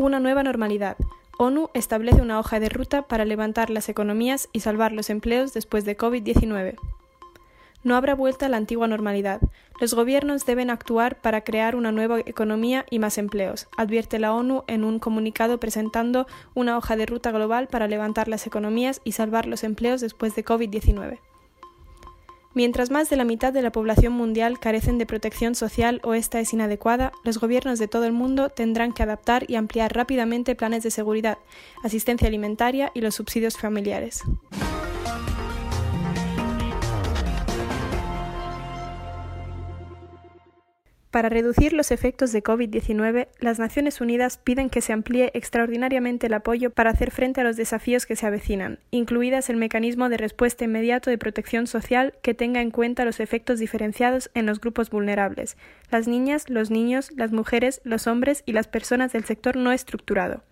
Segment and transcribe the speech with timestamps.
[0.00, 0.96] Una nueva normalidad.
[1.38, 5.84] ONU establece una hoja de ruta para levantar las economías y salvar los empleos después
[5.84, 6.76] de COVID-19.
[7.84, 9.42] No habrá vuelta a la antigua normalidad.
[9.78, 14.64] Los gobiernos deben actuar para crear una nueva economía y más empleos, advierte la ONU
[14.68, 19.44] en un comunicado presentando una hoja de ruta global para levantar las economías y salvar
[19.44, 21.18] los empleos después de COVID-19.
[22.52, 26.40] Mientras más de la mitad de la población mundial carecen de protección social o esta
[26.40, 30.82] es inadecuada, los gobiernos de todo el mundo tendrán que adaptar y ampliar rápidamente planes
[30.82, 31.38] de seguridad,
[31.84, 34.22] asistencia alimentaria y los subsidios familiares.
[41.10, 46.34] Para reducir los efectos de COVID-19, las Naciones Unidas piden que se amplíe extraordinariamente el
[46.34, 50.64] apoyo para hacer frente a los desafíos que se avecinan, incluidas el mecanismo de respuesta
[50.64, 55.56] inmediato de protección social que tenga en cuenta los efectos diferenciados en los grupos vulnerables,
[55.90, 60.44] las niñas, los niños, las mujeres, los hombres y las personas del sector no estructurado.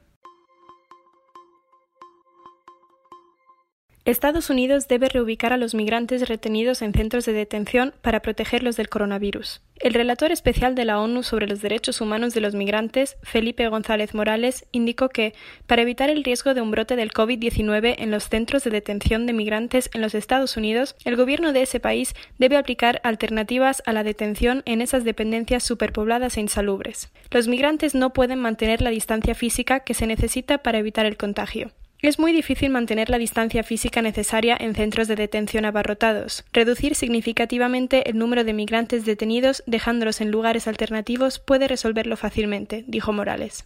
[4.08, 8.88] Estados Unidos debe reubicar a los migrantes retenidos en centros de detención para protegerlos del
[8.88, 9.60] coronavirus.
[9.76, 14.14] El relator especial de la ONU sobre los derechos humanos de los migrantes, Felipe González
[14.14, 15.34] Morales, indicó que,
[15.66, 19.34] para evitar el riesgo de un brote del COVID-19 en los centros de detención de
[19.34, 24.04] migrantes en los Estados Unidos, el gobierno de ese país debe aplicar alternativas a la
[24.04, 27.12] detención en esas dependencias superpobladas e insalubres.
[27.30, 31.72] Los migrantes no pueden mantener la distancia física que se necesita para evitar el contagio.
[32.00, 36.44] Es muy difícil mantener la distancia física necesaria en centros de detención abarrotados.
[36.52, 43.12] Reducir significativamente el número de migrantes detenidos dejándolos en lugares alternativos puede resolverlo fácilmente, dijo
[43.12, 43.64] Morales.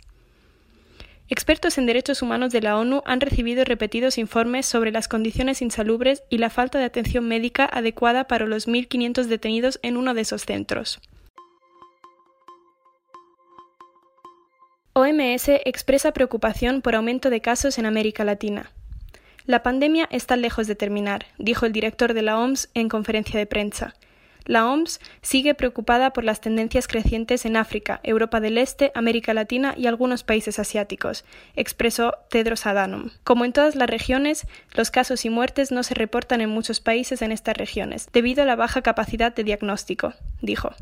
[1.28, 6.22] Expertos en derechos humanos de la ONU han recibido repetidos informes sobre las condiciones insalubres
[6.30, 10.46] y la falta de atención médica adecuada para los 1.500 detenidos en uno de esos
[10.46, 11.00] centros.
[14.94, 18.70] OMS expresa preocupación por aumento de casos en América Latina.
[19.46, 23.46] La pandemia está lejos de terminar, dijo el director de la OMS en conferencia de
[23.46, 23.94] prensa.
[24.44, 29.72] La OMS sigue preocupada por las tendencias crecientes en África, Europa del Este, América Latina
[29.78, 31.24] y algunos países asiáticos,
[31.56, 33.12] expresó Tedros Adhanom.
[33.24, 37.22] Como en todas las regiones, los casos y muertes no se reportan en muchos países
[37.22, 40.12] en estas regiones, debido a la baja capacidad de diagnóstico,
[40.42, 40.74] dijo.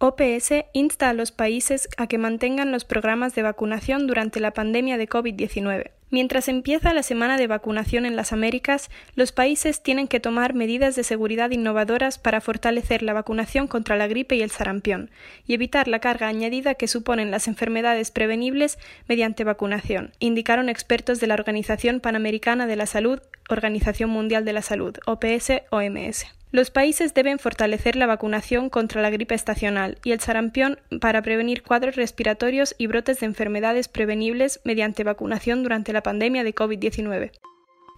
[0.00, 4.96] OPS insta a los países a que mantengan los programas de vacunación durante la pandemia
[4.96, 5.90] de COVID-19.
[6.10, 10.94] Mientras empieza la semana de vacunación en las Américas, los países tienen que tomar medidas
[10.94, 15.10] de seguridad innovadoras para fortalecer la vacunación contra la gripe y el sarampión,
[15.48, 18.78] y evitar la carga añadida que suponen las enfermedades prevenibles
[19.08, 24.62] mediante vacunación, indicaron expertos de la Organización Panamericana de la Salud, Organización Mundial de la
[24.62, 26.37] Salud, OPS-OMS.
[26.50, 31.62] Los países deben fortalecer la vacunación contra la gripe estacional y el sarampión para prevenir
[31.62, 37.32] cuadros respiratorios y brotes de enfermedades prevenibles mediante vacunación durante la pandemia de COVID-19.